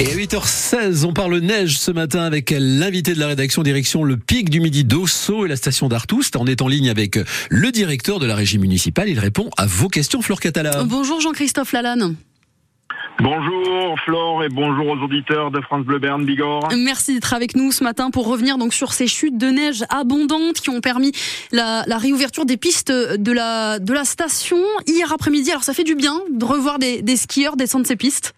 [0.00, 4.16] Et à 8h16, on parle neige ce matin avec l'invité de la rédaction direction le
[4.16, 6.36] pic du midi d'Osso et la station d'Artoust.
[6.36, 7.18] On est en ligne avec
[7.50, 9.10] le directeur de la régie municipale.
[9.10, 10.84] Il répond à vos questions, Flore Catala.
[10.84, 12.16] Bonjour Jean-Christophe Lalanne.
[13.18, 16.70] Bonjour Flore et bonjour aux auditeurs de France Bleu Berne Bigorre.
[16.74, 20.60] Merci d'être avec nous ce matin pour revenir donc sur ces chutes de neige abondantes
[20.62, 21.12] qui ont permis
[21.52, 25.50] la, réouverture des pistes de la, de la station hier après-midi.
[25.50, 28.32] Alors ça fait du bien de revoir des, des skieurs descendre ces pistes.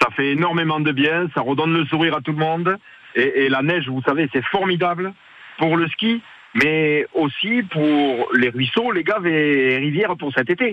[0.00, 2.76] Ça fait énormément de bien, ça redonne le sourire à tout le monde.
[3.14, 5.12] Et, la neige, vous savez, c'est formidable
[5.58, 6.22] pour le ski,
[6.54, 10.72] mais aussi pour les ruisseaux, les gaves et rivières pour cet été.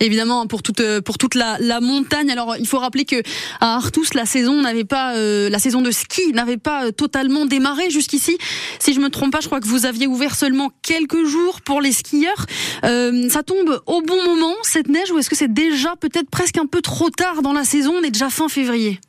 [0.00, 2.30] Évidemment pour toute pour toute la, la, montagne.
[2.30, 3.22] Alors il faut rappeler que
[3.60, 7.46] à Artus la saison n'avait pas euh, la saison de ski n'avait pas euh, totalement
[7.46, 8.38] démarré jusqu'ici.
[8.78, 11.80] Si je me trompe pas, je crois que vous aviez ouvert seulement quelques jours pour
[11.80, 12.46] les skieurs.
[12.84, 16.58] Euh, ça tombe au bon moment cette neige ou est-ce que c'est déjà peut-être presque
[16.58, 17.94] un peu trop tard dans la saison?
[17.98, 19.00] On est déjà fin février.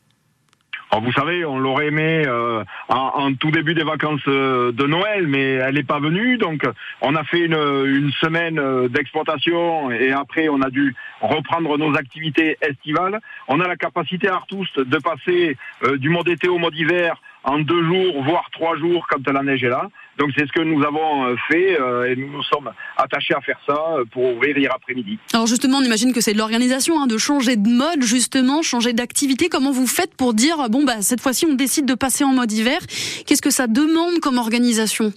[0.91, 5.27] Alors vous savez, on l'aurait aimé euh, en, tout début des vacances euh, de Noël,
[5.27, 6.37] mais elle n'est pas venue.
[6.37, 6.63] Donc
[7.01, 12.57] on a fait une, semaine euh, d'exploitation et après on a dû reprendre nos activités
[12.61, 13.19] estivales.
[13.47, 15.57] On a la capacité à Artoust de passer
[15.97, 19.63] du mode été au mode hiver en deux jours, voire trois jours quand la neige
[19.63, 19.89] est là.
[20.19, 23.39] Donc c'est ce que nous avons euh, fait euh, et nous nous sommes attachés à
[23.39, 25.17] faire ça euh, pour ouvrir hier après-midi.
[25.33, 28.91] Alors justement, on imagine que c'est de l'organisation, hein, de changer de mode justement, changer
[28.91, 29.47] d'activité.
[29.47, 32.51] Comment vous faites pour dire bon bah cette fois-ci on décide de passer en mode
[32.51, 32.79] hiver?
[33.25, 35.13] Qu'est-ce que ça demande comme organisation?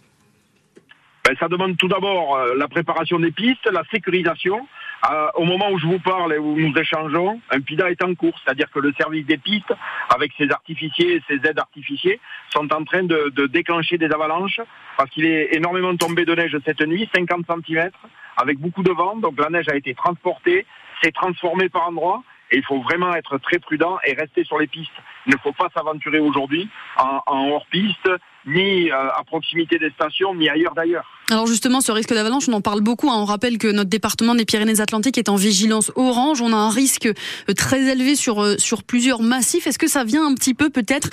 [1.25, 4.67] Ben, ça demande tout d'abord la préparation des pistes, la sécurisation,
[5.11, 8.15] euh, au moment où je vous parle et où nous échangeons, un PIDA est en
[8.15, 9.73] cours, c'est-à-dire que le service des pistes,
[10.15, 12.21] avec ses artificiers et ses aides artificiers,
[12.51, 14.61] sont en train de, de déclencher des avalanches
[14.97, 17.91] parce qu'il est énormément tombé de neige cette nuit, 50 cm,
[18.37, 19.17] avec beaucoup de vent.
[19.17, 20.67] Donc la neige a été transportée,
[21.03, 22.23] s'est transformée par endroits.
[22.53, 24.93] Et il faut vraiment être très prudent et rester sur les pistes.
[25.27, 26.69] Il ne faut pas s'aventurer aujourd'hui
[26.99, 28.09] en, en hors-piste,
[28.47, 31.05] ni euh, à proximité des stations, ni ailleurs d'ailleurs.
[31.31, 33.11] Alors justement, ce risque d'avalanche, on en parle beaucoup.
[33.11, 33.17] Hein.
[33.17, 36.41] On rappelle que notre département des Pyrénées-Atlantiques est en vigilance orange.
[36.41, 39.67] On a un risque euh, très élevé sur, euh, sur plusieurs massifs.
[39.67, 41.11] Est-ce que ça vient un petit peu peut-être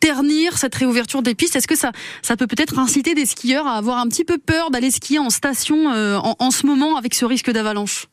[0.00, 1.56] ternir cette réouverture des pistes?
[1.56, 1.92] Est-ce que ça,
[2.22, 5.30] ça peut peut-être inciter des skieurs à avoir un petit peu peur d'aller skier en
[5.30, 8.06] station en, en ce moment avec ce risque d'avalanche?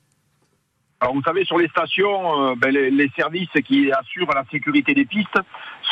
[0.99, 5.05] Alors vous savez, sur les stations, euh, ben, les, services qui assurent la sécurité des
[5.05, 5.37] pistes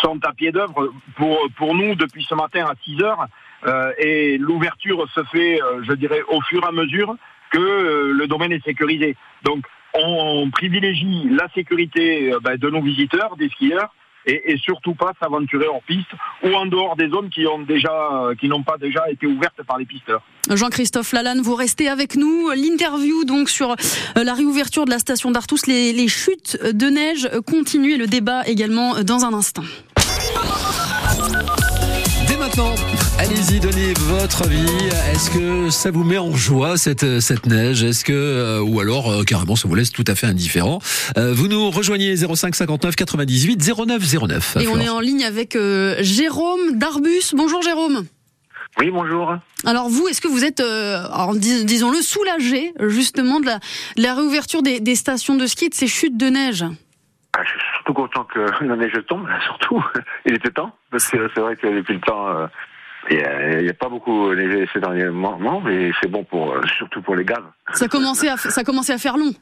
[0.01, 3.27] sont à pied d'œuvre pour, pour nous depuis ce matin à 6 heures.
[3.65, 7.15] Euh, et l'ouverture se fait, euh, je dirais, au fur et à mesure
[7.51, 9.15] que le domaine est sécurisé.
[9.43, 13.93] Donc on privilégie la sécurité ben, de nos visiteurs, des skieurs,
[14.25, 16.09] et, surtout pas s'aventurer en piste
[16.43, 19.77] ou en dehors des zones qui ont déjà, qui n'ont pas déjà été ouvertes par
[19.77, 20.21] les pisteurs.
[20.49, 22.49] Jean-Christophe Lalanne, vous restez avec nous.
[22.51, 27.29] L'interview donc sur euh, la réouverture de la station d'Artous, les, les chutes de neige
[27.45, 29.63] continuent et le débat également dans un instant.
[32.57, 32.75] Maintenant,
[33.19, 34.65] allez-y, donnez votre avis.
[35.11, 37.83] Est-ce que ça vous met en joie cette cette neige?
[37.83, 40.79] Est-ce que euh, ou alors euh, carrément ça vous laisse tout à fait indifférent?
[41.17, 44.57] Vous nous rejoignez 05 59 98 09 09.
[44.61, 45.57] Et on est en ligne avec
[45.99, 47.33] Jérôme Darbus.
[47.33, 48.05] Bonjour Jérôme.
[48.79, 49.35] Oui, bonjour.
[49.65, 51.03] Alors vous, est-ce que vous êtes, euh,
[51.35, 53.47] disons-le, soulagé justement de
[53.97, 56.63] la, réouverture des, stations de ski et de ces chutes de neige?
[57.33, 59.83] Ah, Je suis surtout content que la neige tombe, surtout.
[60.25, 62.47] Il était temps, parce que c'est vrai que depuis le temps, euh,
[63.11, 67.01] il n'y a, pas beaucoup neigé ces derniers moments, mais c'est bon pour, euh, surtout
[67.01, 67.43] pour les gaz.
[67.73, 69.33] Ça commençait à, ça commençait à faire long.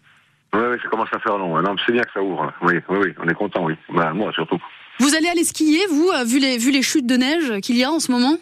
[0.53, 1.59] Oui, oui, ça commence à faire long.
[1.61, 2.51] Non, c'est bien que ça ouvre.
[2.61, 3.75] Oui, oui, oui, on est content, oui.
[3.89, 4.59] Bah, moi surtout.
[4.99, 7.89] Vous allez aller skier, vous, vu les, vu les chutes de neige qu'il y a
[7.89, 8.37] en ce moment?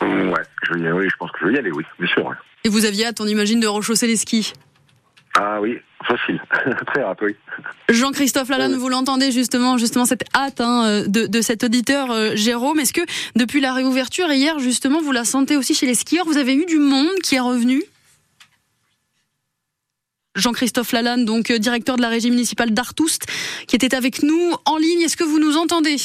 [0.00, 2.34] Ouais, je vais oui, je pense que je vais y aller, oui, bien sûr.
[2.64, 4.54] Et vous aviez hâte, on imagine, de rechausser les skis?
[5.36, 6.40] Ah oui, facile,
[6.86, 7.34] très oui.
[7.88, 12.78] Jean-Christophe Lalanne, vous l'entendez justement, justement cette hâte hein, de, de, cet auditeur euh, Jérôme.
[12.78, 13.00] Est-ce que
[13.34, 16.24] depuis la réouverture hier, justement, vous la sentez aussi chez les skieurs?
[16.24, 17.82] Vous avez eu du monde qui est revenu?
[20.36, 23.26] Jean-Christophe Lalanne, donc euh, directeur de la régie municipale d'Artoust,
[23.66, 25.00] qui était avec nous en ligne.
[25.02, 25.96] Est-ce que vous nous entendez?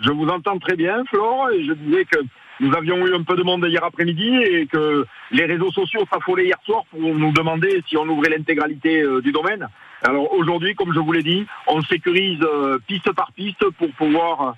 [0.00, 2.18] Je vous entends très bien, Flore, et je disais que
[2.60, 6.46] nous avions eu un peu de monde hier après-midi et que les réseaux sociaux s'affolaient
[6.46, 9.68] hier soir pour nous demander si on ouvrait l'intégralité euh, du domaine.
[10.02, 14.54] Alors aujourd'hui, comme je vous l'ai dit, on sécurise euh, piste par piste pour pouvoir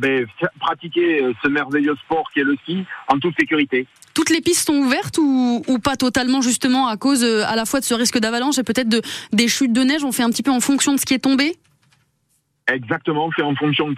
[0.00, 0.26] ben,
[0.58, 3.86] pratiquer ce merveilleux sport qui est le ski en toute sécurité.
[4.12, 7.78] Toutes les pistes sont ouvertes ou, ou pas totalement justement à cause à la fois
[7.78, 9.02] de ce risque d'avalanche et peut-être de,
[9.32, 10.02] des chutes de neige?
[10.02, 11.54] On fait un petit peu en fonction de ce qui est tombé?
[12.68, 13.96] Exactement, fait en fonction de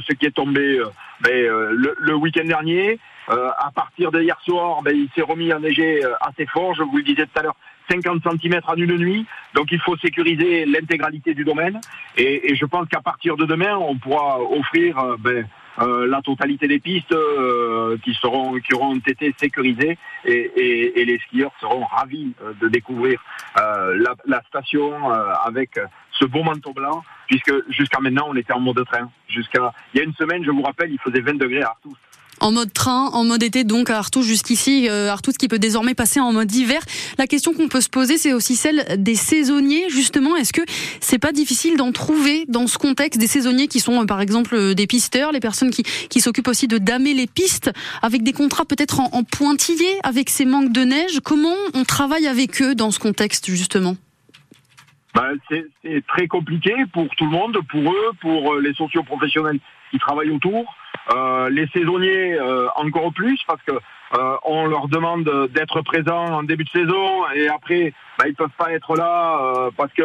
[0.00, 0.80] ce qui est tombé
[1.20, 2.98] ben, le, le week-end dernier.
[3.28, 6.82] Euh, à partir de hier soir, ben, il s'est remis à neiger assez fort, je
[6.82, 7.56] vous le disais tout à l'heure,
[7.90, 9.26] 50 cm en une nuit.
[9.54, 11.80] Donc il faut sécuriser l'intégralité du domaine.
[12.16, 15.46] Et, et je pense qu'à partir de demain, on pourra offrir euh, ben,
[15.78, 21.04] euh, la totalité des pistes euh, qui seront qui auront été sécurisées et, et, et
[21.04, 23.22] les skieurs seront ravis euh, de découvrir
[23.56, 25.10] la, la, station
[25.44, 25.78] avec
[26.18, 30.00] ce beau manteau blanc puisque jusqu'à maintenant on était en mode train jusqu'à il y
[30.00, 31.92] a une semaine je vous rappelle il faisait 20 degrés à Artus
[32.40, 35.94] en mode train, en mode été, donc à Artus jusqu'ici, euh, Artus qui peut désormais
[35.94, 36.82] passer en mode hiver.
[37.18, 40.36] La question qu'on peut se poser, c'est aussi celle des saisonniers, justement.
[40.36, 40.60] Est-ce que
[41.00, 44.54] c'est pas difficile d'en trouver dans ce contexte des saisonniers qui sont, euh, par exemple,
[44.54, 47.70] euh, des pisteurs, les personnes qui, qui s'occupent aussi de damer les pistes,
[48.02, 51.20] avec des contrats peut-être en, en pointillé, avec ces manques de neige?
[51.24, 53.96] Comment on travaille avec eux dans ce contexte, justement?
[55.16, 55.34] Ben,
[55.82, 59.58] c'est très compliqué pour tout le monde, pour eux, pour les socioprofessionnels
[59.90, 60.74] qui travaillent autour.
[61.14, 66.42] Euh, les saisonniers euh, encore plus parce que euh, on leur demande d'être présents en
[66.42, 70.02] début de saison et après bah, ils peuvent pas être là parce que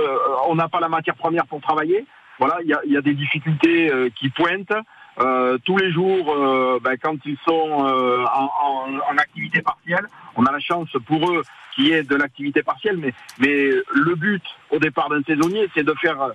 [0.48, 2.06] on n'a pas la matière première pour travailler.
[2.40, 4.74] Voilà, il y a, y a, des difficultés qui pointent.
[5.18, 10.60] Tous les jours, bah, quand ils sont en, en, en, activité partielle, on a la
[10.60, 11.44] chance pour eux
[11.76, 15.84] qu'il y ait de l'activité partielle, mais, mais le but au départ d'un saisonnier, c'est
[15.84, 16.32] de faire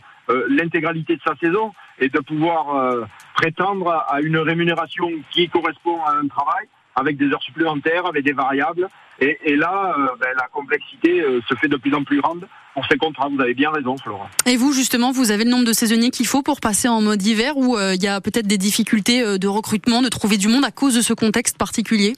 [0.48, 6.28] l'intégralité de sa saison et de pouvoir prétendre à une rémunération qui correspond à un
[6.28, 8.88] travail avec des heures supplémentaires, avec des variables.
[9.20, 12.48] Et, et là, euh, ben, la complexité euh, se fait de plus en plus grande
[12.74, 13.28] pour ces contrats.
[13.28, 14.28] Vous avez bien raison, Florent.
[14.46, 17.22] Et vous, justement, vous avez le nombre de saisonniers qu'il faut pour passer en mode
[17.24, 20.64] hiver ou euh, il y a peut-être des difficultés de recrutement, de trouver du monde
[20.64, 22.14] à cause de ce contexte particulier?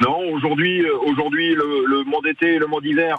[0.00, 3.16] Non, aujourd'hui, aujourd'hui le, le mode été et le mode hiver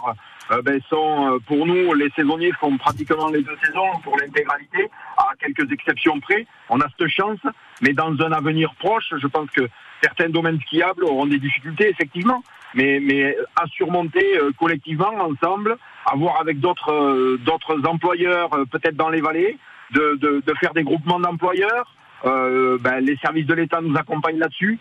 [0.50, 4.90] euh, ben, sont, euh, pour nous, les saisonniers font pratiquement les deux saisons pour l'intégralité,
[5.16, 6.46] à quelques exceptions près.
[6.68, 7.40] On a cette chance,
[7.82, 9.68] mais dans un avenir proche, je pense que
[10.02, 12.42] certains domaines skiables auront des difficultés, effectivement,
[12.74, 19.10] mais, mais à surmonter euh, collectivement, ensemble, à voir avec d'autres d'autres employeurs, peut-être dans
[19.10, 19.58] les vallées,
[19.90, 21.94] de, de, de faire des groupements d'employeurs.
[22.24, 24.78] Euh, ben, les services de l'État nous accompagnent là-dessus.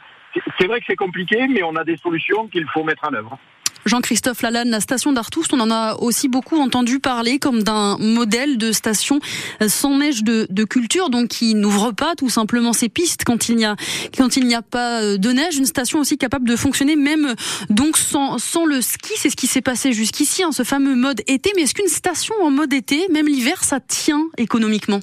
[0.60, 3.38] C'est vrai que c'est compliqué, mais on a des solutions qu'il faut mettre en œuvre.
[3.86, 8.58] Jean-Christophe Lalanne, la station d'Artoust, on en a aussi beaucoup entendu parler comme d'un modèle
[8.58, 9.20] de station
[9.68, 13.66] sans neige de, culture, donc qui n'ouvre pas tout simplement ses pistes quand il n'y
[13.66, 13.76] a
[14.18, 15.58] quand il n'y a pas de neige.
[15.58, 17.36] Une station aussi capable de fonctionner même
[17.70, 19.14] donc sans, sans le ski.
[19.18, 21.52] C'est ce qui s'est passé jusqu'ici, hein, ce fameux mode été.
[21.56, 25.00] Mais est-ce qu'une station en mode été, même l'hiver, ça tient économiquement?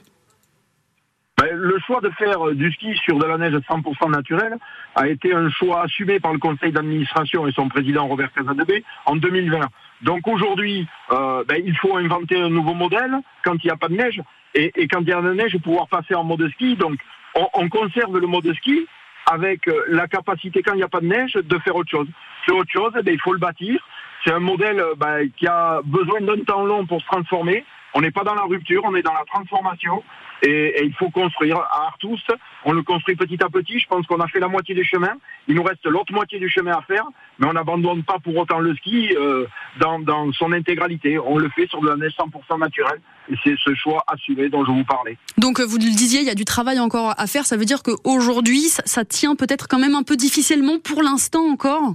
[1.50, 4.56] Le choix de faire euh, du ski sur de la neige 100% naturelle
[4.94, 9.16] a été un choix assumé par le conseil d'administration et son président Robert Casadebé en
[9.16, 9.60] 2020.
[10.02, 13.88] Donc aujourd'hui, euh, ben, il faut inventer un nouveau modèle quand il n'y a pas
[13.88, 14.20] de neige
[14.54, 16.76] et, quand il y a de la neige, pouvoir passer en mode ski.
[16.76, 16.98] Donc
[17.34, 18.86] on, on conserve le mode ski
[19.30, 22.08] avec euh, la capacité quand il n'y a pas de neige de faire autre chose.
[22.44, 23.80] C'est autre chose, ben, il faut le bâtir.
[24.24, 27.64] C'est un modèle ben, qui a besoin d'un temps long pour se transformer.
[27.94, 30.02] On n'est pas dans la rupture, on est dans la transformation.
[30.44, 32.24] Et, et, il faut construire à Artus.
[32.64, 33.78] On le construit petit à petit.
[33.78, 35.12] Je pense qu'on a fait la moitié du chemin.
[35.46, 37.04] Il nous reste l'autre moitié du chemin à faire,
[37.38, 39.46] mais on n'abandonne pas pour autant le ski euh,
[39.78, 41.18] dans, dans, son intégralité.
[41.18, 43.00] On le fait sur de la neige 100% naturelle.
[43.30, 45.16] Et c'est ce choix assumé dont je vous parlais.
[45.38, 47.46] Donc vous le disiez, il y a du travail encore à faire.
[47.46, 51.44] Ça veut dire qu'aujourd'hui, ça, ça tient peut-être quand même un peu difficilement pour l'instant
[51.44, 51.94] encore?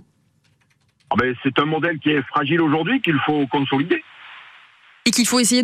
[1.09, 4.03] Ah ben, C'est un modèle qui est fragile aujourd'hui qu'il faut consolider
[5.07, 5.63] et qu'il faut essayer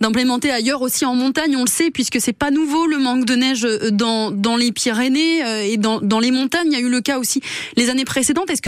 [0.00, 1.56] d'implémenter ailleurs aussi en montagne.
[1.56, 5.44] On le sait puisque c'est pas nouveau le manque de neige euh, dans les Pyrénées
[5.44, 6.68] euh, et dans les montagnes.
[6.68, 7.40] Il y a eu le cas aussi
[7.76, 8.48] les années précédentes.